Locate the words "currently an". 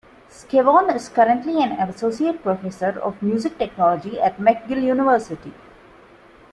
1.09-1.73